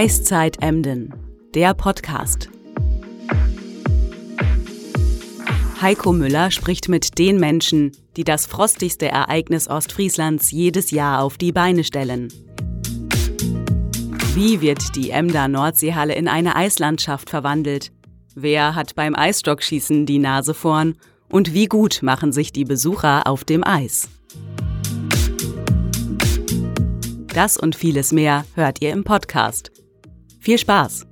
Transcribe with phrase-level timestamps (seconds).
[0.00, 1.12] Eiszeit Emden,
[1.56, 2.48] der Podcast.
[5.82, 11.50] Heiko Müller spricht mit den Menschen, die das frostigste Ereignis Ostfrieslands jedes Jahr auf die
[11.50, 12.28] Beine stellen.
[14.34, 17.90] Wie wird die Emder Nordseehalle in eine Eislandschaft verwandelt?
[18.36, 20.94] Wer hat beim Eisstockschießen die Nase vorn?
[21.28, 24.08] Und wie gut machen sich die Besucher auf dem Eis?
[27.34, 29.72] Das und vieles mehr hört ihr im Podcast.
[30.40, 31.06] Viel Spaß!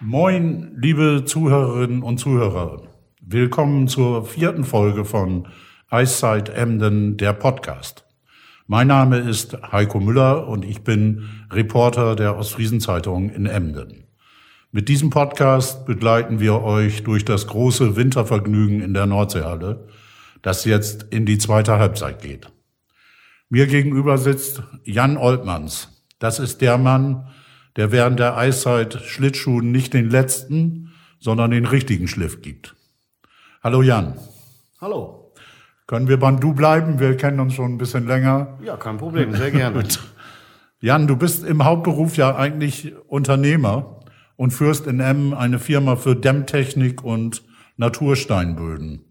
[0.00, 2.82] Moin, liebe Zuhörerinnen und Zuhörer.
[3.20, 5.46] Willkommen zur vierten Folge von
[5.88, 8.04] Eiszeit Emden, der Podcast.
[8.66, 14.04] Mein Name ist Heiko Müller und ich bin Reporter der Ostfriesenzeitung in Emden.
[14.72, 19.86] Mit diesem Podcast begleiten wir euch durch das große Wintervergnügen in der Nordseehalle,
[20.42, 22.48] das jetzt in die zweite Halbzeit geht.
[23.52, 25.88] Mir gegenüber sitzt Jan Oltmanns.
[26.20, 27.26] Das ist der Mann,
[27.74, 32.76] der während der Eiszeit Schlittschuhen nicht den letzten, sondern den richtigen Schliff gibt.
[33.60, 34.14] Hallo Jan.
[34.80, 35.32] Hallo.
[35.88, 37.00] Können wir beim Du bleiben?
[37.00, 38.56] Wir kennen uns schon ein bisschen länger.
[38.62, 39.82] Ja, kein Problem, sehr gerne.
[40.80, 43.98] Jan, du bist im Hauptberuf ja eigentlich Unternehmer
[44.36, 47.42] und führst in Emmen eine Firma für Dämmtechnik und
[47.76, 49.04] Natursteinböden.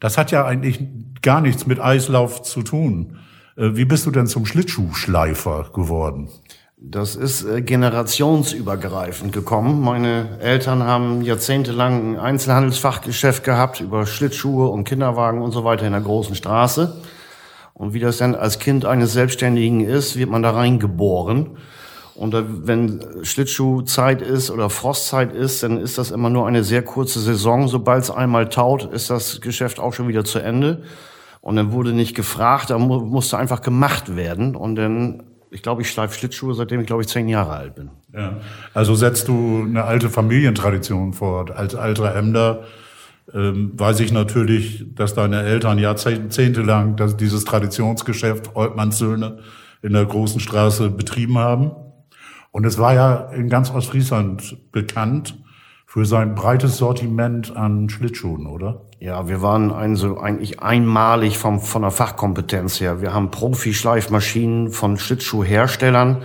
[0.00, 0.80] Das hat ja eigentlich
[1.20, 3.18] gar nichts mit Eislauf zu tun.
[3.56, 6.28] Äh, wie bist du denn zum Schlittschuhschleifer geworden?
[6.76, 9.80] Das ist äh, generationsübergreifend gekommen.
[9.80, 15.92] Meine Eltern haben jahrzehntelang ein Einzelhandelsfachgeschäft gehabt über Schlittschuhe und Kinderwagen und so weiter in
[15.92, 17.00] der großen Straße.
[17.72, 21.58] Und wie das dann als Kind eines Selbstständigen ist, wird man da reingeboren.
[22.14, 27.18] Und wenn Schlittschuhzeit ist oder Frostzeit ist, dann ist das immer nur eine sehr kurze
[27.18, 27.66] Saison.
[27.66, 30.84] Sobald es einmal taut, ist das Geschäft auch schon wieder zu Ende.
[31.44, 34.56] Und dann wurde nicht gefragt, da musste einfach gemacht werden.
[34.56, 37.90] Und dann ich glaube, ich schleife Schlittschuhe, seitdem ich, glaube ich, zehn Jahre alt bin.
[38.14, 38.38] Ja.
[38.72, 41.52] Also setzt du eine alte Familientradition fort.
[41.52, 42.64] Als alter Emder
[43.32, 49.40] ähm, weiß ich natürlich, dass deine Eltern jahrzehntelang dass dieses Traditionsgeschäft Oltmanns Söhne
[49.82, 51.72] in der großen Straße betrieben haben.
[52.50, 55.36] Und es war ja in ganz Ostfriesland bekannt
[55.86, 58.86] für sein breites Sortiment an Schlittschuhen, oder?
[59.04, 63.02] Ja, wir waren ein, so eigentlich einmalig vom, von der Fachkompetenz her.
[63.02, 66.22] Wir haben Profi-Schleifmaschinen von Schlittschuhherstellern,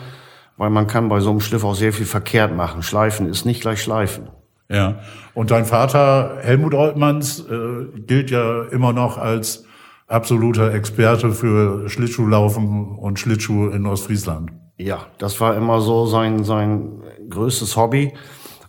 [0.55, 2.81] weil man kann bei so einem Schliff auch sehr viel verkehrt machen.
[2.81, 4.29] Schleifen ist nicht gleich Schleifen.
[4.69, 4.99] Ja,
[5.33, 9.65] und dein Vater Helmut Oltmanns äh, gilt ja immer noch als
[10.07, 14.53] absoluter Experte für Schlittschuhlaufen und Schlittschuhe in Ostfriesland.
[14.77, 18.13] Ja, das war immer so sein, sein größtes Hobby.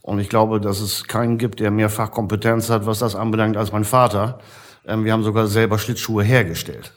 [0.02, 3.72] Und ich glaube, dass es keinen gibt, der mehr Fachkompetenz hat, was das anbelangt, als
[3.72, 4.38] mein Vater.
[4.86, 6.92] Ähm, wir haben sogar selber Schlittschuhe hergestellt.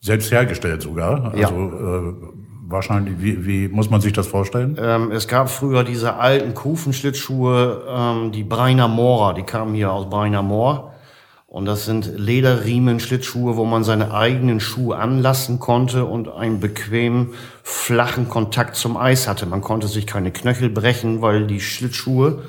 [0.00, 1.36] Selbst hergestellt sogar?
[1.36, 1.48] Ja.
[1.48, 2.14] Also äh,
[2.66, 4.76] wahrscheinlich, wie, wie muss man sich das vorstellen?
[4.80, 10.08] Ähm, es gab früher diese alten Kufenschlittschuhe, ähm, die Breiner Moorer, die kamen hier aus
[10.08, 10.89] Breiner Moor.
[11.50, 17.30] Und das sind Lederriemen, Schlittschuhe, wo man seine eigenen Schuhe anlassen konnte und einen bequemen,
[17.64, 19.46] flachen Kontakt zum Eis hatte.
[19.46, 22.44] Man konnte sich keine Knöchel brechen, weil die Schlittschuhe,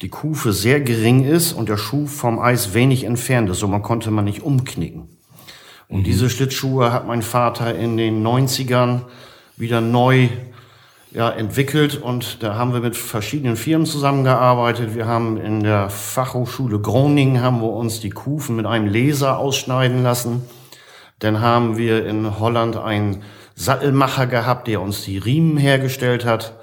[0.00, 3.60] die Kufe sehr gering ist und der Schuh vom Eis wenig entfernt ist.
[3.60, 5.08] So man konnte man nicht umknicken.
[5.86, 6.04] Und mhm.
[6.04, 9.02] diese Schlittschuhe hat mein Vater in den 90ern
[9.56, 10.28] wieder neu
[11.14, 14.94] ja, entwickelt und da haben wir mit verschiedenen Firmen zusammengearbeitet.
[14.94, 20.02] Wir haben in der Fachhochschule Groningen haben wir uns die Kufen mit einem Laser ausschneiden
[20.02, 20.42] lassen.
[21.18, 23.22] Dann haben wir in Holland einen
[23.54, 26.54] Sattelmacher gehabt, der uns die Riemen hergestellt hat.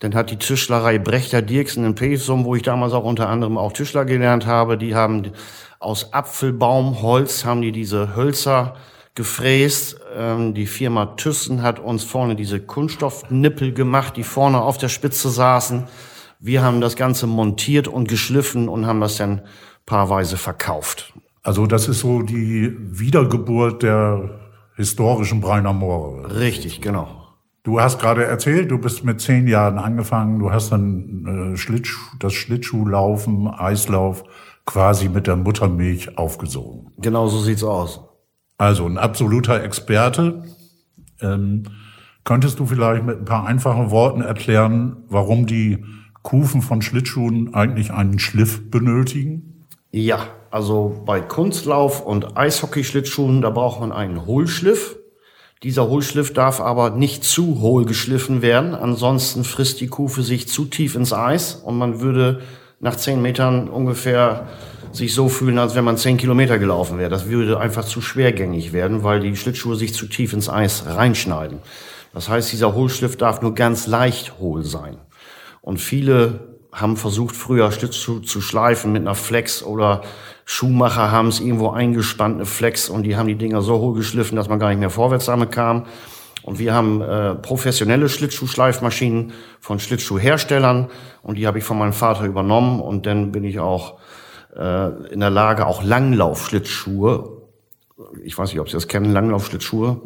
[0.00, 3.72] Dann hat die Tischlerei Brechter Dirksen in Pesum, wo ich damals auch unter anderem auch
[3.72, 5.30] Tischler gelernt habe, die haben
[5.78, 8.74] aus Apfelbaumholz haben die diese Hölzer
[9.14, 10.00] gefräst.
[10.16, 15.30] Ähm, die Firma Thyssen hat uns vorne diese Kunststoffnippel gemacht, die vorne auf der Spitze
[15.30, 15.84] saßen.
[16.40, 19.42] Wir haben das Ganze montiert und geschliffen und haben das dann
[19.86, 21.14] paarweise verkauft.
[21.42, 24.40] Also das ist so die Wiedergeburt der
[24.76, 26.38] historischen Breiner Moore.
[26.38, 27.24] Richtig, genau.
[27.62, 32.16] Du hast gerade erzählt, du bist mit zehn Jahren angefangen, du hast dann äh, Schlittschuh,
[32.18, 34.24] das Schlittschuhlaufen, Eislauf
[34.66, 36.92] quasi mit der Muttermilch aufgesogen.
[36.98, 38.00] Genau so sieht's aus.
[38.58, 40.44] Also ein absoluter Experte.
[41.20, 41.64] Ähm,
[42.24, 45.84] könntest du vielleicht mit ein paar einfachen Worten erklären, warum die
[46.22, 49.66] Kufen von Schlittschuhen eigentlich einen Schliff benötigen?
[49.90, 54.96] Ja, also bei Kunstlauf- und Eishockeyschlittschuhen, da braucht man einen Hohlschliff.
[55.62, 60.64] Dieser Hohlschliff darf aber nicht zu hohl geschliffen werden, ansonsten frisst die Kufe sich zu
[60.66, 62.40] tief ins Eis und man würde
[62.80, 64.48] nach zehn Metern ungefähr
[64.94, 67.10] sich so fühlen, als wenn man zehn Kilometer gelaufen wäre.
[67.10, 71.58] Das würde einfach zu schwergängig werden, weil die Schlittschuhe sich zu tief ins Eis reinschneiden.
[72.12, 74.98] Das heißt, dieser Hohlschliff darf nur ganz leicht hohl sein.
[75.62, 80.02] Und viele haben versucht, früher Schlittschuhe zu schleifen mit einer Flex oder
[80.44, 84.36] Schuhmacher haben es irgendwo eingespannt, eine Flex, und die haben die Dinger so hohl geschliffen,
[84.36, 85.86] dass man gar nicht mehr vorwärts damit kam.
[86.42, 90.90] Und wir haben äh, professionelle Schlittschuhschleifmaschinen von Schlittschuhherstellern
[91.22, 93.94] und die habe ich von meinem Vater übernommen und dann bin ich auch
[94.56, 97.42] äh, in der Lage, auch Langlaufschlittschuhe,
[98.22, 100.00] ich weiß nicht, ob Sie das kennen, Langlaufschlittschuhe,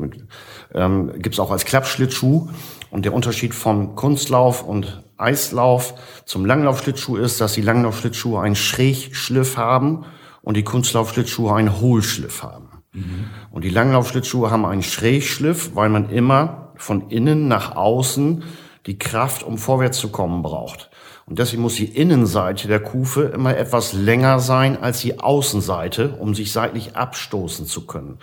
[0.74, 2.48] ähm, gibt es auch als Klappschlittschuh.
[2.90, 9.56] Und der Unterschied von Kunstlauf und Eislauf zum Langlaufschlittschuh ist, dass die Langlaufschlittschuhe einen Schrägschliff
[9.56, 10.04] haben
[10.42, 12.68] und die Kunstlaufschlittschuhe einen Hohlschliff haben.
[12.92, 13.26] Mhm.
[13.50, 18.44] Und die Langlaufschlittschuhe haben einen Schrägschliff, weil man immer von innen nach außen
[18.86, 20.90] die Kraft, um vorwärts zu kommen, braucht.
[21.28, 26.34] Und deswegen muss die Innenseite der Kufe immer etwas länger sein als die Außenseite, um
[26.34, 28.18] sich seitlich abstoßen zu können.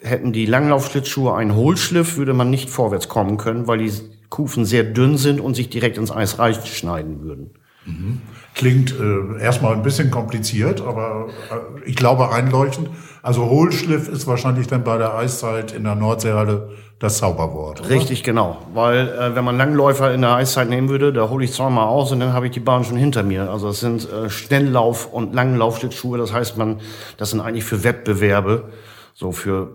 [0.00, 3.90] Hätten die Langlaufschlittschuhe einen Hohlschliff, würde man nicht vorwärts kommen können, weil die
[4.28, 7.50] Kufen sehr dünn sind und sich direkt ins Eis reinschneiden würden.
[7.84, 8.20] Mhm.
[8.56, 12.88] Klingt äh, erstmal ein bisschen kompliziert, aber äh, ich glaube einleuchtend.
[13.22, 17.80] Also Hohlschliff ist wahrscheinlich dann bei der Eiszeit in der Nordseehalle das Zauberwort.
[17.80, 17.90] Oder?
[17.90, 18.56] Richtig, genau.
[18.72, 22.12] Weil äh, wenn man Langläufer in der Eiszeit nehmen würde, da hole ich zweimal aus
[22.12, 23.50] und dann habe ich die Bahn schon hinter mir.
[23.50, 26.16] Also das sind äh, Schnelllauf- und Langlaufschlittschuhe.
[26.16, 26.80] Das heißt, man,
[27.18, 28.70] das sind eigentlich für Wettbewerbe
[29.18, 29.70] so für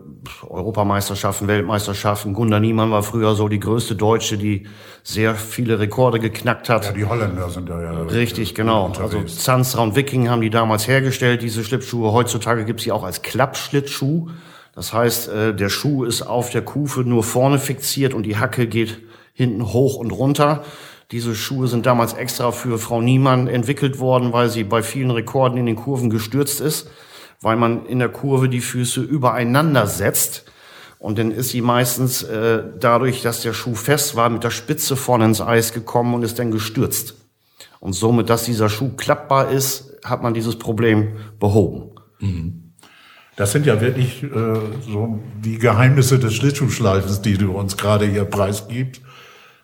[0.47, 2.35] Europameisterschaften, Weltmeisterschaften.
[2.35, 4.67] Gunda Niemann war früher so die größte Deutsche, die
[5.01, 6.85] sehr viele Rekorde geknackt hat.
[6.85, 7.91] Ja, die Holländer sind da ja.
[8.03, 8.85] Richtig, genau.
[8.85, 9.15] Unterwegs.
[9.15, 12.11] Also Zanstra und Viking haben die damals hergestellt, diese Schlittschuhe.
[12.11, 14.29] Heutzutage gibt's sie auch als Klappschlittschuh.
[14.75, 18.67] Das heißt, äh, der Schuh ist auf der Kufe nur vorne fixiert und die Hacke
[18.67, 18.99] geht
[19.33, 20.63] hinten hoch und runter.
[21.09, 25.57] Diese Schuhe sind damals extra für Frau Niemann entwickelt worden, weil sie bei vielen Rekorden
[25.57, 26.91] in den Kurven gestürzt ist
[27.41, 30.45] weil man in der Kurve die Füße übereinander setzt.
[30.99, 34.95] Und dann ist sie meistens äh, dadurch, dass der Schuh fest war, mit der Spitze
[34.95, 37.15] vorne ins Eis gekommen und ist dann gestürzt.
[37.79, 41.95] Und somit, dass dieser Schuh klappbar ist, hat man dieses Problem behoben.
[42.19, 42.73] Mhm.
[43.35, 44.29] Das sind ja wirklich äh,
[44.87, 49.01] so die Geheimnisse des Schlittschuhschleifens, die du uns gerade hier preisgibst.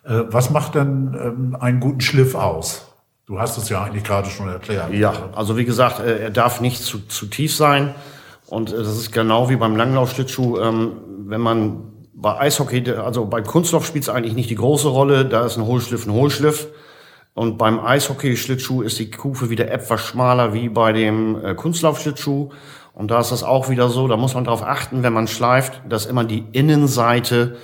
[0.02, 2.87] Äh, was macht denn ähm, einen guten Schliff aus?
[3.28, 4.90] Du hast es ja eigentlich gerade schon erklärt.
[4.94, 7.94] Ja, also wie gesagt, äh, er darf nicht zu, zu tief sein.
[8.46, 10.58] Und äh, das ist genau wie beim Langlaufschlittschuh.
[10.58, 10.92] Ähm,
[11.26, 15.26] wenn man bei Eishockey, also beim Kunstlauf spielt es eigentlich nicht die große Rolle.
[15.26, 16.68] Da ist ein Hohlschliff ein Hohlschliff.
[17.34, 22.48] Und beim Eishockey-Schlittschuh ist die Kufe wieder etwas schmaler wie bei dem äh, Kunstlaufschlittschuh.
[22.94, 25.82] Und da ist das auch wieder so, da muss man darauf achten, wenn man schleift,
[25.86, 27.58] dass immer die Innenseite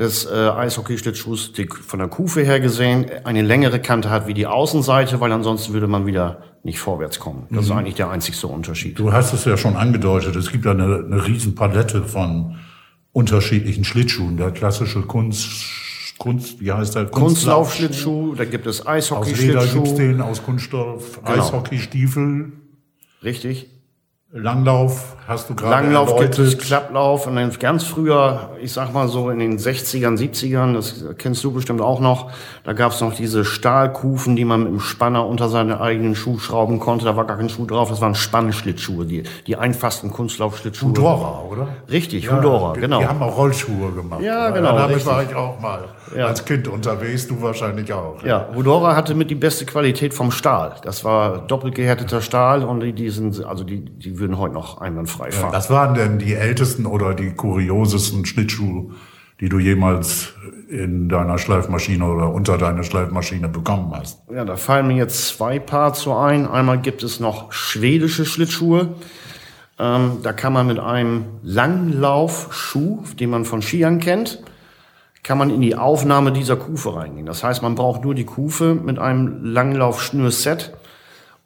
[0.00, 4.46] des äh, Eishockeyschlittschuhs die von der Kufe her gesehen eine längere Kante hat wie die
[4.46, 7.46] Außenseite, weil ansonsten würde man wieder nicht vorwärts kommen.
[7.50, 7.70] Das mhm.
[7.70, 8.98] ist eigentlich der einzigste Unterschied.
[8.98, 12.56] Du hast es ja schon angedeutet, es gibt ja eine, eine riesen Palette von
[13.12, 14.38] unterschiedlichen Schlittschuhen.
[14.38, 15.66] Der klassische Kunst,
[16.16, 17.04] Kunst, wie heißt der?
[17.06, 19.58] Kunstlaufschlittschuh, da gibt es Eishockeyschlittschuh.
[19.58, 21.38] Aus Leder gibt's den, aus Kunststoff, genau.
[21.38, 22.52] Eishockeystiefel.
[23.22, 23.68] Richtig.
[24.32, 29.08] Langlauf hast du gerade Langlauf gibt es, Klapplauf und dann ganz früher, ich sag mal
[29.08, 32.30] so in den 60ern, 70ern, das kennst du bestimmt auch noch,
[32.62, 36.38] da gab es noch diese Stahlkufen, die man mit dem Spanner unter seine eigenen Schuh
[36.38, 37.06] schrauben konnte.
[37.06, 40.90] Da war gar kein Schuh drauf, das waren Spannschlittschuhe, die, die einfachsten Kunstlaufschlittschuhe.
[40.90, 41.68] Hudora, oder?
[41.90, 43.00] Richtig, ja, Hudora, die, genau.
[43.00, 44.22] Die haben auch Rollschuhe gemacht.
[44.22, 44.76] Ja, genau.
[44.76, 45.12] damit richtig.
[45.12, 46.26] war ich auch mal ja.
[46.26, 48.22] als Kind unterwegs, du wahrscheinlich auch.
[48.24, 50.74] Ja, Hudora hatte mit die beste Qualität vom Stahl.
[50.82, 54.80] Das war doppelt gehärteter Stahl und die, die sind, also die, die würden heute noch
[54.80, 55.52] einwandfrei fahren.
[55.52, 58.90] Ja, was waren denn die ältesten oder die kuriosesten Schlittschuhe,
[59.40, 60.34] die du jemals
[60.68, 64.22] in deiner Schleifmaschine oder unter deiner Schleifmaschine bekommen hast?
[64.32, 66.46] Ja, da fallen mir jetzt zwei Paar zu ein.
[66.46, 68.90] Einmal gibt es noch schwedische Schlittschuhe.
[69.78, 74.42] Ähm, da kann man mit einem Langlaufschuh, den man von Skiern kennt,
[75.22, 77.26] kann man in die Aufnahme dieser Kufe reingehen.
[77.26, 80.72] Das heißt, man braucht nur die Kufe mit einem Langlaufschnürset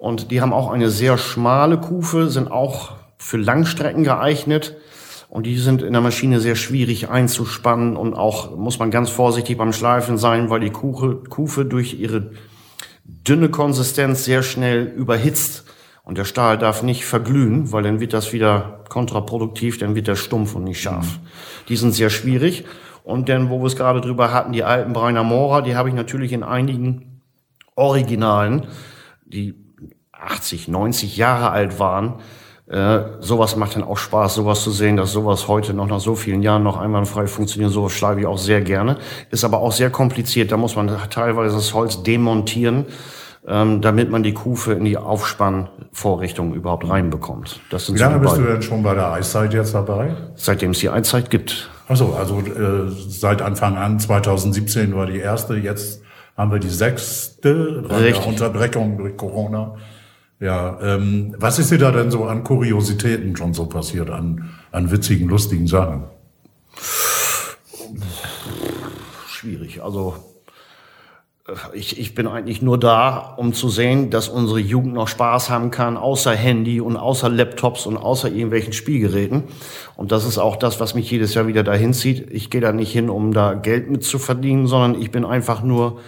[0.04, 4.76] und die haben auch eine sehr schmale Kufe, sind auch für Langstrecken geeignet
[5.30, 9.56] und die sind in der Maschine sehr schwierig einzuspannen und auch muss man ganz vorsichtig
[9.56, 12.32] beim Schleifen sein, weil die Kuche, Kufe durch ihre
[13.02, 15.64] dünne Konsistenz sehr schnell überhitzt
[16.02, 20.16] und der Stahl darf nicht verglühen, weil dann wird das wieder kontraproduktiv, dann wird der
[20.16, 21.16] stumpf und nicht scharf.
[21.16, 21.26] Mhm.
[21.70, 22.66] Die sind sehr schwierig
[23.04, 25.94] und dann, wo wir es gerade drüber hatten, die alten Breiner Mora, die habe ich
[25.94, 27.22] natürlich in einigen
[27.74, 28.66] Originalen,
[29.24, 29.63] die
[30.22, 32.14] 80, 90 Jahre alt waren.
[32.66, 36.14] Äh, sowas macht dann auch Spaß, sowas zu sehen, dass sowas heute noch nach so
[36.14, 37.72] vielen Jahren noch einwandfrei funktioniert.
[37.72, 38.96] Sowas schleife ich auch sehr gerne.
[39.30, 40.50] Ist aber auch sehr kompliziert.
[40.50, 42.86] Da muss man teilweise das Holz demontieren
[43.46, 47.60] ähm, damit man die Kufe in die Aufspannvorrichtung überhaupt reinbekommt.
[47.70, 50.14] Das sind Wie lange bist du denn schon bei der Eiszeit jetzt dabei?
[50.34, 51.70] Seitdem es die Eiszeit gibt.
[51.86, 56.00] Achso, also äh, seit Anfang an, 2017 war die erste, jetzt
[56.36, 59.76] haben wir die sechste bei der Unterbrechung durch Corona.
[60.40, 64.90] Ja, ähm, was ist dir da denn so an Kuriositäten schon so passiert, an, an
[64.90, 66.04] witzigen, lustigen Sachen?
[69.28, 69.82] Schwierig.
[69.82, 70.16] Also
[71.74, 75.70] ich, ich bin eigentlich nur da, um zu sehen, dass unsere Jugend noch Spaß haben
[75.70, 79.44] kann, außer Handy und außer Laptops und außer irgendwelchen Spielgeräten.
[79.94, 82.30] Und das ist auch das, was mich jedes Jahr wieder dahin zieht.
[82.30, 85.62] Ich gehe da nicht hin, um da Geld mit zu verdienen, sondern ich bin einfach
[85.62, 86.00] nur,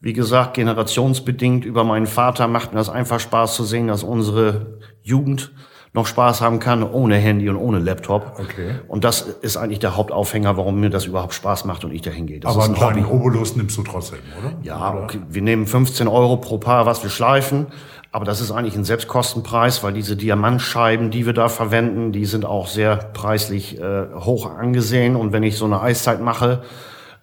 [0.00, 4.78] wie gesagt, generationsbedingt über meinen Vater macht mir das einfach Spaß zu sehen, dass unsere
[5.02, 5.52] Jugend
[5.92, 8.38] noch Spaß haben kann ohne Handy und ohne Laptop.
[8.38, 8.76] Okay.
[8.86, 12.26] Und das ist eigentlich der Hauptaufhänger, warum mir das überhaupt Spaß macht und ich dahin
[12.26, 12.38] gehe.
[12.40, 14.54] Das Aber einen kleinen Obolus nimmst du trotzdem, oder?
[14.62, 15.18] Ja, okay.
[15.28, 17.66] wir nehmen 15 Euro pro Paar, was wir schleifen.
[18.12, 22.44] Aber das ist eigentlich ein Selbstkostenpreis, weil diese Diamantscheiben, die wir da verwenden, die sind
[22.44, 25.14] auch sehr preislich äh, hoch angesehen.
[25.16, 26.62] Und wenn ich so eine Eiszeit mache,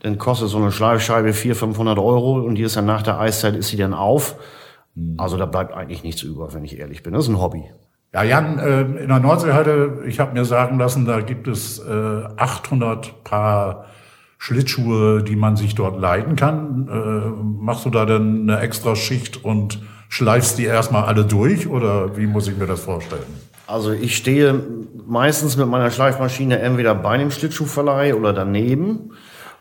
[0.07, 3.55] dann kostet so eine Schleifscheibe 400, 500 Euro und die ist dann nach der Eiszeit
[3.55, 4.35] ist sie dann auf.
[4.95, 5.15] Hm.
[5.17, 7.13] Also da bleibt eigentlich nichts über, wenn ich ehrlich bin.
[7.13, 7.65] Das ist ein Hobby.
[8.13, 12.23] Ja, Jan, äh, in der Nordseeheide, ich habe mir sagen lassen, da gibt es äh,
[12.37, 13.85] 800 Paar
[14.37, 16.87] Schlittschuhe, die man sich dort leiten kann.
[16.87, 22.15] Äh, machst du da denn eine extra Schicht und schleifst die erstmal alle durch oder
[22.15, 23.25] wie muss ich mir das vorstellen?
[23.67, 24.63] Also ich stehe
[25.05, 29.11] meistens mit meiner Schleifmaschine entweder bei dem Schlittschuhverleih oder daneben.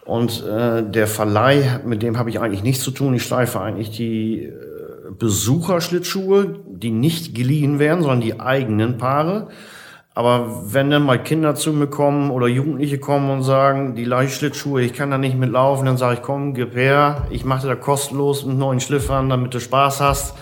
[0.07, 3.13] Und äh, der Verleih, mit dem habe ich eigentlich nichts zu tun.
[3.15, 4.53] Ich schleife eigentlich die äh,
[5.19, 9.49] Besucherschlittschuhe, die nicht geliehen werden, sondern die eigenen Paare.
[10.15, 14.81] Aber wenn dann mal Kinder zu mir kommen oder Jugendliche kommen und sagen, die Leihschlittschuhe,
[14.81, 17.75] ich kann da nicht mitlaufen, dann sage ich, komm, gib her, ich mache dir da
[17.75, 20.35] kostenlos mit neuen Schliffern, damit du Spaß hast.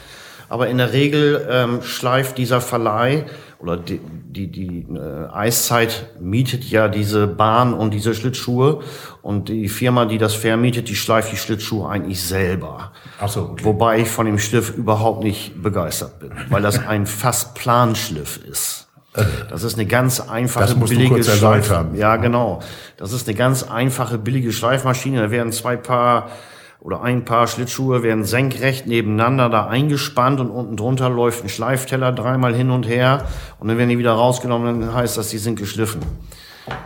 [0.48, 3.24] Aber in der Regel ähm, schleift dieser Verleih
[3.64, 8.80] oder die, die, die äh, Eiszeit mietet ja diese Bahn und diese Schlittschuhe
[9.22, 12.92] und die Firma, die das vermietet, die schleift die Schlittschuhe eigentlich selber.
[13.18, 13.64] Ach so, okay.
[13.64, 18.86] Wobei ich von dem Schliff überhaupt nicht begeistert bin, weil das ein fast Planschliff ist.
[19.48, 21.72] Das ist eine ganz einfache, das musst billige Schleif.
[21.94, 22.60] Ja, genau.
[22.98, 25.22] Das ist eine ganz einfache, billige Schleifmaschine.
[25.22, 26.28] Da werden zwei Paar
[26.84, 32.12] oder ein Paar Schlittschuhe werden senkrecht nebeneinander da eingespannt und unten drunter läuft ein Schleifteller
[32.12, 33.24] dreimal hin und her
[33.58, 36.02] und dann werden die wieder rausgenommen, dann heißt das, die sind geschliffen.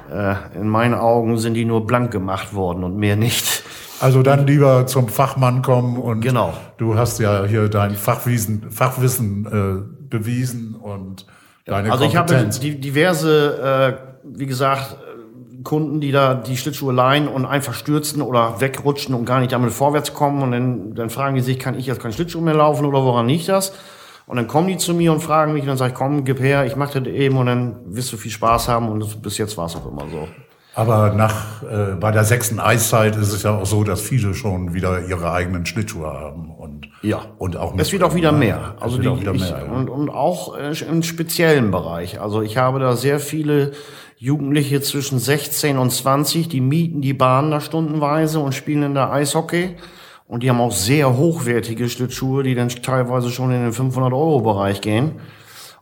[0.09, 3.65] Äh, in meinen Augen sind die nur blank gemacht worden und mehr nicht.
[3.99, 6.55] Also dann lieber zum Fachmann kommen und genau.
[6.77, 11.27] du hast ja hier dein Fachwissen, Fachwissen äh, bewiesen und
[11.65, 14.97] deine Also ich habe diverse, äh, wie gesagt,
[15.65, 19.73] Kunden, die da die Schlittschuhe leihen und einfach stürzen oder wegrutschen und gar nicht damit
[19.73, 20.43] vorwärts kommen.
[20.43, 23.29] Und dann, dann fragen die sich, kann ich jetzt kein Schlittschuh mehr laufen oder woran
[23.29, 23.73] liegt das?
[24.27, 26.39] Und dann kommen die zu mir und fragen mich und dann sage ich, komm, gib
[26.41, 29.57] her, ich mache das eben und dann wirst du viel Spaß haben und bis jetzt
[29.57, 30.29] war es auch immer so.
[30.75, 34.75] Aber nach äh, bei der sechsten Eiszeit ist es ja auch so, dass viele schon
[34.75, 36.51] wieder ihre eigenen Schlittschuhe haben
[37.03, 38.77] ja und auch es wird auch wieder mehr.
[38.81, 39.73] Also die, wieder mehr, ja.
[39.73, 42.21] und und auch äh, im speziellen Bereich.
[42.21, 43.73] Also ich habe da sehr viele
[44.17, 49.13] Jugendliche zwischen 16 und 20, die mieten die Bahn da stundenweise und spielen in der
[49.13, 49.77] Eishockey.
[50.27, 54.41] Und die haben auch sehr hochwertige Schlittschuhe, die dann teilweise schon in den 500 Euro
[54.41, 55.13] Bereich gehen.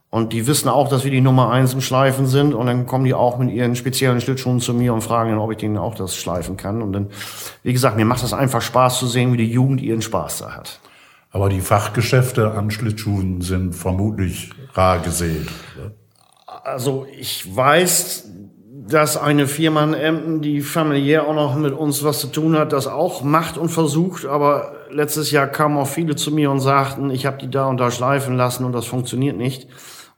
[0.09, 2.55] Und die wissen auch, dass wir die Nummer eins im Schleifen sind.
[2.55, 5.59] Und dann kommen die auch mit ihren speziellen Schlittschuhen zu mir und fragen, ob ich
[5.59, 6.81] denen auch das schleifen kann.
[6.81, 7.09] Und dann,
[7.65, 10.53] wie gesagt, mir macht das einfach Spaß zu sehen, wie die Jugend ihren Spaß da
[10.53, 10.81] hat.
[11.37, 15.47] Aber die Fachgeschäfte an Schlittschuhen sind vermutlich rar gesehen.
[16.65, 18.31] Also ich weiß,
[18.89, 22.73] dass eine Firma in Emden, die familiär auch noch mit uns was zu tun hat,
[22.73, 24.25] das auch macht und versucht.
[24.25, 27.77] Aber letztes Jahr kamen auch viele zu mir und sagten, ich habe die da und
[27.77, 29.69] da schleifen lassen und das funktioniert nicht.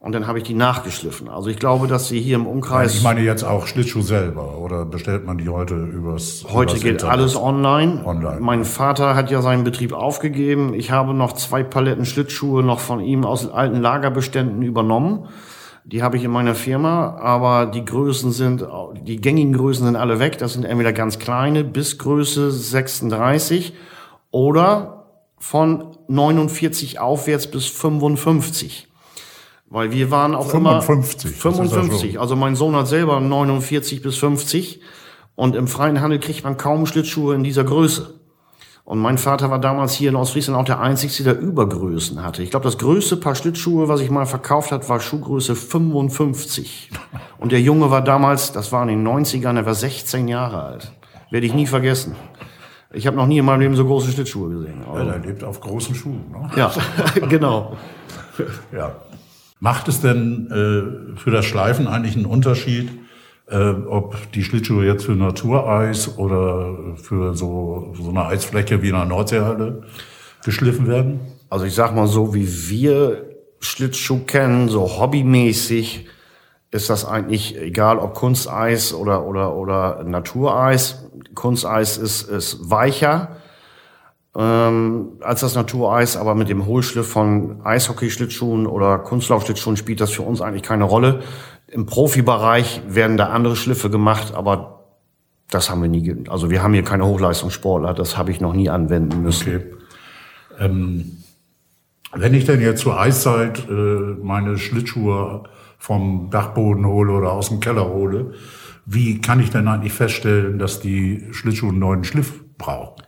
[0.01, 1.27] Und dann habe ich die nachgeschliffen.
[1.27, 2.95] Also ich glaube, dass sie hier im Umkreis.
[2.95, 6.91] Ich meine jetzt auch Schlittschuh selber oder bestellt man die heute übers Heute übers geht
[6.93, 7.13] Internet?
[7.13, 8.05] alles online.
[8.05, 8.39] online.
[8.39, 10.73] Mein Vater hat ja seinen Betrieb aufgegeben.
[10.73, 15.27] Ich habe noch zwei Paletten Schlittschuhe noch von ihm aus alten Lagerbeständen übernommen.
[15.83, 18.65] Die habe ich in meiner Firma, aber die Größen sind,
[19.01, 20.37] die gängigen Größen sind alle weg.
[20.37, 23.73] Das sind entweder ganz kleine bis Größe 36
[24.31, 25.07] oder
[25.39, 28.88] von 49 aufwärts bis 55.
[29.69, 32.19] Weil wir waren auch 55, immer 55.
[32.19, 34.81] Also mein Sohn hat selber 49 bis 50
[35.35, 38.19] und im freien Handel kriegt man kaum Schlittschuhe in dieser Größe.
[38.83, 42.41] Und mein Vater war damals hier in Ostfriesland auch der Einzige, der Übergrößen hatte.
[42.41, 46.89] Ich glaube, das größte Paar Schlittschuhe, was ich mal verkauft hat, war Schuhgröße 55.
[47.37, 50.91] Und der Junge war damals, das war in den 90ern, er war 16 Jahre alt.
[51.29, 52.15] Werde ich nie vergessen.
[52.91, 54.83] Ich habe noch nie in meinem Leben so große Schlittschuhe gesehen.
[54.91, 56.25] Ja, der lebt auf großen Schuhen.
[56.31, 56.49] Ne?
[56.55, 56.71] Ja,
[57.29, 57.77] genau.
[58.71, 58.95] Ja.
[59.59, 62.89] Macht es denn äh, für das Schleifen eigentlich einen Unterschied,
[63.47, 68.95] äh, ob die Schlittschuhe jetzt für Natureis oder für so, so eine Eisfläche wie in
[68.95, 69.83] einer Nordseehalle
[70.45, 71.19] geschliffen werden?
[71.49, 73.25] Also ich sag mal so, wie wir
[73.59, 76.07] Schlittschuh kennen, so hobbymäßig,
[76.71, 81.09] ist das eigentlich egal, ob Kunsteis oder, oder, oder Natureis.
[81.33, 83.37] Kunsteis ist, ist weicher
[84.35, 90.21] ähm, als das Natureis, aber mit dem Hohlschliff von Eishockey-Schlittschuhen oder Kunstlaufschlittschuhen spielt das für
[90.21, 91.21] uns eigentlich keine Rolle.
[91.67, 94.85] Im Profibereich werden da andere Schliffe gemacht, aber
[95.49, 98.69] das haben wir nie, also wir haben hier keine Hochleistungssportler, das habe ich noch nie
[98.69, 99.55] anwenden müssen.
[99.55, 99.65] Okay.
[100.59, 101.17] Ähm,
[102.13, 105.43] wenn ich denn jetzt zur Eiszeit äh, meine Schlittschuhe
[105.77, 108.33] vom Dachboden hole oder aus dem Keller hole,
[108.85, 113.03] wie kann ich denn eigentlich feststellen, dass die Schlittschuhe einen neuen Schliff brauchen?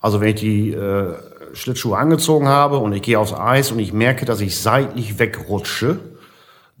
[0.00, 1.14] Also wenn ich die äh,
[1.52, 5.98] Schlittschuhe angezogen habe und ich gehe aufs Eis und ich merke, dass ich seitlich wegrutsche,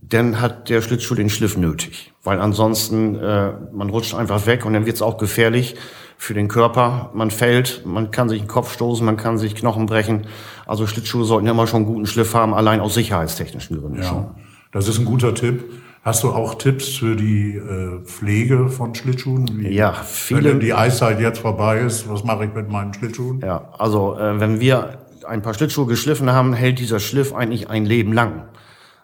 [0.02, 2.12] dann hat der Schlittschuh den Schliff nötig.
[2.24, 5.76] Weil ansonsten, äh, man rutscht einfach weg und dann wird es auch gefährlich
[6.16, 7.10] für den Körper.
[7.14, 10.26] Man fällt, man kann sich den Kopf stoßen, man kann sich Knochen brechen.
[10.66, 14.26] Also Schlittschuhe sollten immer schon einen guten Schliff haben, allein aus sicherheitstechnischen Gründen Ja, schon.
[14.72, 15.64] das ist ein guter Tipp.
[16.02, 19.46] Hast du auch Tipps für die äh, Pflege von Schlittschuhen?
[19.52, 23.40] Wie, Ja, Wenn viele, die Eiszeit jetzt vorbei ist, was mache ich mit meinen Schlittschuhen?
[23.44, 27.84] Ja, also äh, wenn wir ein paar Schlittschuhe geschliffen haben, hält dieser Schliff eigentlich ein
[27.84, 28.48] Leben lang.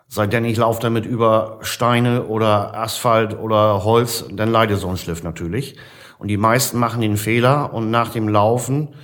[0.09, 5.23] Seitdem ich laufe damit über Steine oder Asphalt oder Holz, dann leidet so ein Schliff
[5.23, 5.77] natürlich.
[6.19, 8.95] Und die meisten machen den Fehler und nach dem Laufen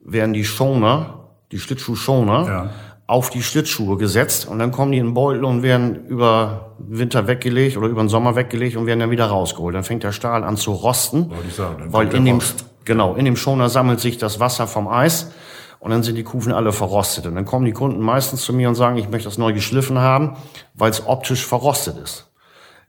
[0.00, 2.70] werden die Schoner, die Schlittschuhschoner, Ja.
[3.08, 7.28] Auf die Schlittschuhe gesetzt und dann kommen die in den Beutel und werden über Winter
[7.28, 9.74] weggelegt oder über den Sommer weggelegt und werden dann wieder rausgeholt.
[9.74, 12.64] Dann fängt der Stahl an zu rosten, sagen, weil in dem, Rost.
[12.84, 15.30] genau, in dem Schoner sammelt sich das Wasser vom Eis
[15.78, 17.26] und dann sind die Kufen alle verrostet.
[17.26, 20.00] Und dann kommen die Kunden meistens zu mir und sagen, ich möchte das neu geschliffen
[20.00, 20.36] haben,
[20.74, 22.28] weil es optisch verrostet ist.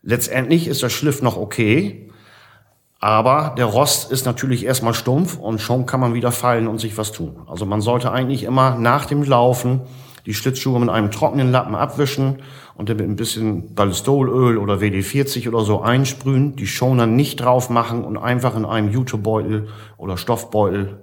[0.02, 2.10] Letztendlich ist der Schliff noch okay,
[3.00, 6.98] aber der Rost ist natürlich erstmal stumpf und schon kann man wieder fallen und sich
[6.98, 7.42] was tun.
[7.48, 9.82] Also man sollte eigentlich immer nach dem Laufen
[10.28, 12.38] die Schlittschuhe mit einem trockenen Lappen abwischen
[12.76, 17.70] und dann mit ein bisschen Ballistolöl oder WD-40 oder so einsprühen, die Schoner nicht drauf
[17.70, 21.00] machen und einfach in einem Jutebeutel oder Stoffbeutel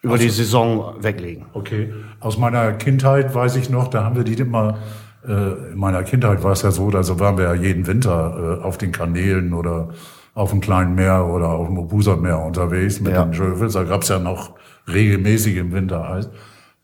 [0.00, 1.46] über die Saison weglegen.
[1.52, 1.92] Okay.
[2.20, 4.78] Aus meiner Kindheit weiß ich noch, da haben wir die immer,
[5.26, 8.64] äh, in meiner Kindheit war es ja so, also waren wir ja jeden Winter äh,
[8.64, 9.90] auf den Kanälen oder
[10.34, 13.24] auf dem kleinen Meer oder auf dem Obusa-Meer unterwegs mit Ja.
[13.24, 13.74] den Schöfels.
[13.74, 14.54] Da gab's ja noch
[14.86, 16.30] regelmäßig im Winter Eis.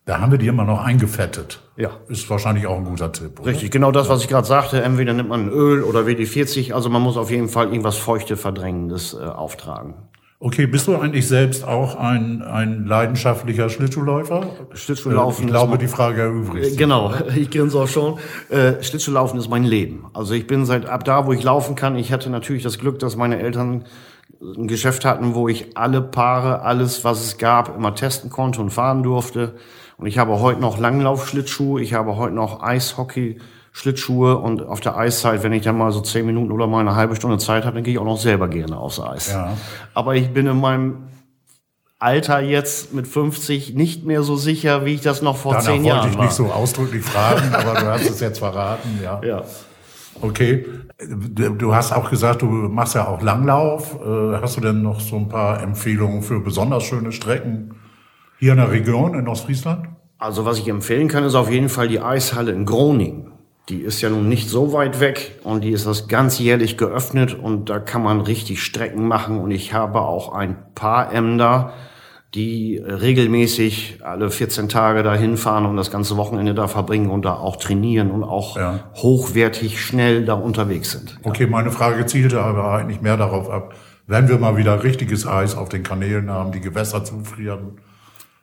[0.06, 1.60] Da haben wir die immer noch eingefettet.
[1.76, 1.90] Ja.
[2.08, 3.40] Ist wahrscheinlich auch ein guter Tipp.
[3.40, 3.50] Oder?
[3.50, 4.82] Richtig, genau das, was ich gerade sagte.
[4.82, 6.74] Entweder nimmt man Öl oder WD-40.
[6.74, 9.94] Also man muss auf jeden Fall irgendwas Feuchte verdrängendes äh, auftragen.
[10.40, 14.46] Okay, bist du eigentlich selbst auch ein, ein leidenschaftlicher Schlittschuhläufer?
[14.74, 16.66] Schlittschuhlaufen Ich glaube, die Frage erübrigt.
[16.66, 16.78] Äh, sich.
[16.78, 18.18] Genau, ich grinse auch schon.
[18.50, 20.04] Äh, Schlittschuhlaufen ist mein Leben.
[20.12, 21.96] Also ich bin seit ab da, wo ich laufen kann.
[21.96, 23.84] Ich hatte natürlich das Glück, dass meine Eltern
[24.42, 28.68] ein Geschäft hatten, wo ich alle Paare, alles, was es gab, immer testen konnte und
[28.68, 29.54] fahren durfte.
[29.96, 35.42] Und ich habe heute noch Langlaufschlittschuhe, ich habe heute noch Eishockey-Schlittschuhe und auf der Eiszeit,
[35.42, 37.84] wenn ich dann mal so zehn Minuten oder mal eine halbe Stunde Zeit habe, dann
[37.84, 39.32] gehe ich auch noch selber gerne aufs Eis.
[39.32, 39.56] Ja.
[39.94, 41.08] Aber ich bin in meinem
[42.00, 45.84] Alter jetzt mit 50 nicht mehr so sicher, wie ich das noch vor Danach zehn
[45.84, 46.24] wollte Jahren ich war.
[46.24, 49.20] nicht so ausdrücklich fragen, aber du hast es jetzt verraten, ja.
[49.26, 49.42] ja.
[50.20, 50.66] Okay.
[51.08, 53.96] Du du hast auch gesagt, du machst ja auch Langlauf.
[54.00, 57.74] Äh, Hast du denn noch so ein paar Empfehlungen für besonders schöne Strecken
[58.38, 59.86] hier in der Region in Ostfriesland?
[60.18, 63.32] Also was ich empfehlen kann, ist auf jeden Fall die Eishalle in Groningen.
[63.68, 67.70] Die ist ja nun nicht so weit weg und die ist das ganzjährlich geöffnet und
[67.70, 71.72] da kann man richtig Strecken machen und ich habe auch ein paar Ämter,
[72.34, 77.34] die regelmäßig alle 14 Tage da hinfahren und das ganze Wochenende da verbringen und da
[77.34, 78.80] auch trainieren und auch Ja.
[78.96, 81.18] hochwertig schnell da unterwegs sind.
[81.22, 83.74] Okay, meine Frage zielte aber eigentlich mehr darauf ab,
[84.06, 87.78] wenn wir mal wieder richtiges Eis auf den Kanälen haben, die Gewässer zufrieren.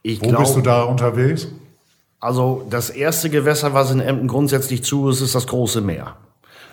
[0.04, 1.48] Ich Wo glaub- bist du da unterwegs?
[2.20, 6.18] Also das erste Gewässer, was in Emden grundsätzlich zu ist, ist das große Meer.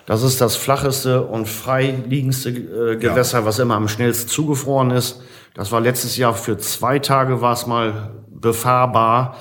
[0.05, 5.21] Das ist das flacheste und freiliegendste äh, Gewässer, was immer am schnellsten zugefroren ist.
[5.53, 9.35] Das war letztes Jahr für zwei Tage war es mal befahrbar.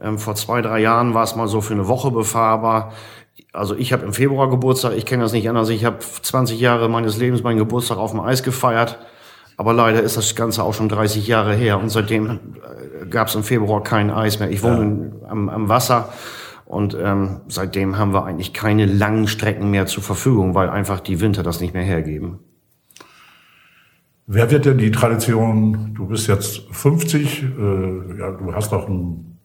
[0.00, 2.92] Ähm, vor zwei, drei Jahren war es mal so für eine Woche befahrbar.
[3.52, 5.68] Also ich habe im Februar Geburtstag, ich kenne das nicht anders.
[5.68, 8.98] Ich habe 20 Jahre meines Lebens meinen Geburtstag auf dem Eis gefeiert.
[9.58, 12.38] Aber leider ist das Ganze auch schon 30 Jahre her und seitdem
[13.10, 14.50] gab es im Februar kein Eis mehr.
[14.50, 16.10] Ich wohne in, am, am Wasser
[16.64, 21.20] und ähm, seitdem haben wir eigentlich keine langen Strecken mehr zur Verfügung, weil einfach die
[21.20, 22.38] Winter das nicht mehr hergeben.
[24.28, 29.38] Wer wird denn die Tradition, du bist jetzt 50, äh, ja, du hast doch ein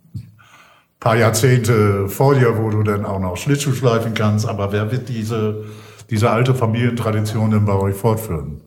[0.99, 5.10] paar Jahrzehnte vor dir, wo du dann auch noch Schlittschuh schleifen kannst, aber wer wird
[5.10, 5.63] diese,
[6.12, 8.62] diese alte Familientradition denn bei euch fortführen?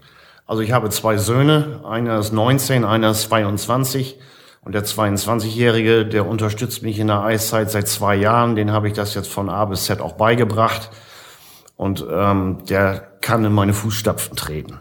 [0.47, 4.19] Also ich habe zwei Söhne, einer ist 19, einer ist 22
[4.63, 8.95] und der 22-Jährige, der unterstützt mich in der Eiszeit seit zwei Jahren, den habe ich
[8.95, 10.91] das jetzt von A bis Z auch beigebracht
[11.77, 14.79] und ähm, der kann in meine Fußstapfen treten.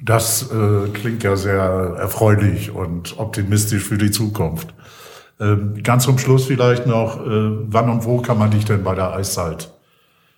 [0.00, 4.74] Das äh, klingt ja sehr erfreulich und optimistisch für die Zukunft.
[5.40, 8.94] Ähm, ganz zum Schluss vielleicht noch, äh, wann und wo kann man dich denn bei
[8.94, 9.72] der Eiszeit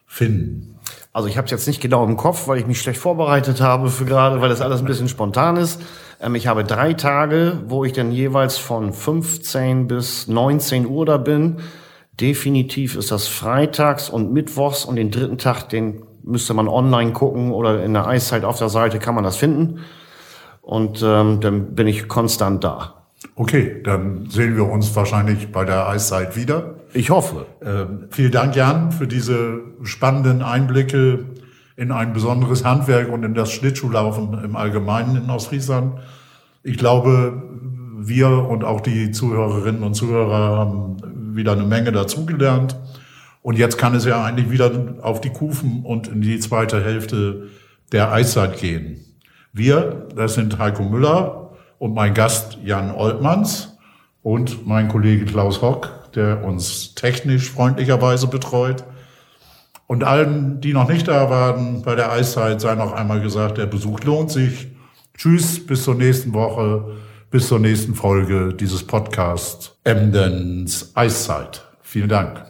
[0.06, 0.69] finden?
[1.12, 3.90] Also ich habe es jetzt nicht genau im Kopf, weil ich mich schlecht vorbereitet habe
[3.90, 5.82] für gerade, weil das alles ein bisschen spontan ist.
[6.20, 11.16] Ähm, ich habe drei Tage, wo ich dann jeweils von 15 bis 19 Uhr da
[11.16, 11.56] bin.
[12.20, 17.50] Definitiv ist das freitags und mittwochs und den dritten Tag, den müsste man online gucken
[17.50, 19.80] oder in der Eiszeit auf der Seite kann man das finden.
[20.60, 23.02] Und ähm, dann bin ich konstant da.
[23.34, 26.79] Okay, dann sehen wir uns wahrscheinlich bei der Eiszeit wieder.
[26.92, 27.46] Ich hoffe.
[27.62, 31.26] Ähm, vielen Dank, Jan, für diese spannenden Einblicke
[31.76, 36.00] in ein besonderes Handwerk und in das Schlittschuhlaufen im Allgemeinen in Ostfriesland.
[36.62, 37.42] Ich glaube,
[37.96, 40.96] wir und auch die Zuhörerinnen und Zuhörer haben
[41.36, 42.76] wieder eine Menge dazugelernt.
[43.42, 47.48] Und jetzt kann es ja eigentlich wieder auf die Kufen und in die zweite Hälfte
[47.92, 49.04] der Eiszeit gehen.
[49.52, 53.78] Wir, das sind Heiko Müller und mein Gast Jan Oltmanns
[54.22, 58.84] und mein Kollege Klaus Hock, der uns technisch freundlicherweise betreut.
[59.86, 63.66] Und allen, die noch nicht da waren bei der Eiszeit, sei noch einmal gesagt, der
[63.66, 64.68] Besuch lohnt sich.
[65.16, 66.96] Tschüss, bis zur nächsten Woche,
[67.30, 71.64] bis zur nächsten Folge dieses Podcasts Emdens Eiszeit.
[71.82, 72.44] Vielen Dank.